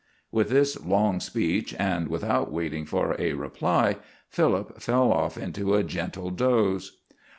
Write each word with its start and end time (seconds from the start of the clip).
With 0.31 0.49
this 0.49 0.83
long 0.83 1.19
speech, 1.19 1.75
and 1.77 2.07
without 2.07 2.51
waiting 2.51 2.85
for 2.87 3.15
a 3.19 3.33
reply, 3.33 3.97
Philip 4.29 4.81
fell 4.81 5.13
off 5.13 5.37
into 5.37 5.75
a 5.75 5.83
gentle 5.83 6.31
doze. 6.31 7.01